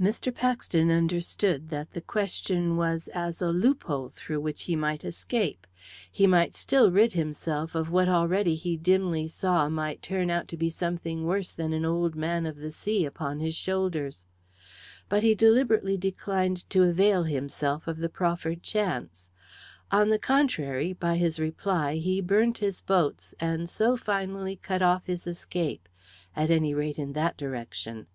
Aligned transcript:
Mr. 0.00 0.32
Paxton 0.32 0.92
understood 0.92 1.70
that 1.70 1.90
the 1.90 2.00
question 2.00 2.76
was 2.76 3.08
as 3.08 3.42
a 3.42 3.48
loophole 3.48 4.08
through 4.08 4.38
which 4.40 4.62
he 4.70 4.76
might 4.76 5.04
escape. 5.04 5.66
He 6.08 6.24
might 6.28 6.54
still 6.54 6.92
rid 6.92 7.14
himself 7.14 7.74
of 7.74 7.90
what 7.90 8.08
already 8.08 8.54
he 8.54 8.76
dimly 8.76 9.26
saw 9.26 9.68
might 9.68 10.02
turn 10.02 10.30
out 10.30 10.46
to 10.54 10.56
be 10.56 10.70
something 10.70 11.24
worse 11.26 11.50
than 11.50 11.72
an 11.72 11.84
Old 11.84 12.14
Man 12.14 12.46
of 12.46 12.54
the 12.54 12.70
Sea 12.70 13.04
upon 13.04 13.40
his 13.40 13.56
shoulders. 13.56 14.24
But 15.08 15.24
he 15.24 15.34
deliberately 15.34 15.96
declined 15.96 16.70
to 16.70 16.84
avail 16.84 17.24
himself 17.24 17.88
of 17.88 17.96
the 17.96 18.08
proffered 18.08 18.62
chance. 18.62 19.30
On 19.90 20.10
the 20.10 20.18
contrary, 20.20 20.92
by 20.92 21.16
his 21.16 21.40
reply 21.40 21.96
he 21.96 22.20
burnt 22.20 22.58
his 22.58 22.82
boats, 22.82 23.34
and 23.40 23.68
so 23.68 23.96
finally 23.96 24.54
cut 24.54 24.80
off 24.80 25.06
his 25.06 25.26
escape 25.26 25.88
at 26.36 26.52
any 26.52 26.72
rate 26.72 27.00
in 27.00 27.14
that 27.14 27.36
direction. 27.36 28.06